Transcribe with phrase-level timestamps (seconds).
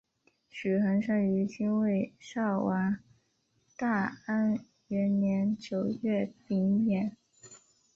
[0.49, 2.97] 许衡生于金卫绍王
[3.77, 7.11] 大安元年九月丙寅。